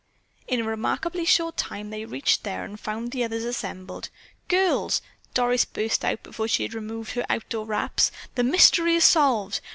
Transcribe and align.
In 0.47 0.61
a 0.61 0.63
remarkably 0.63 1.25
short 1.25 1.57
time 1.57 1.91
they 1.91 2.05
reached 2.05 2.41
there 2.43 2.63
and 2.65 2.79
found 2.79 3.11
the 3.11 3.23
others 3.23 3.43
assembled. 3.43 4.09
"Girls," 4.47 4.99
Doris 5.35 5.63
burst 5.63 6.03
out 6.03 6.23
before 6.23 6.47
she 6.47 6.63
had 6.63 6.73
removed 6.73 7.11
her 7.11 7.23
outdoor 7.29 7.67
wraps. 7.67 8.11
"The 8.33 8.41
mystery 8.43 8.95
is 8.95 9.03
solved! 9.03 9.61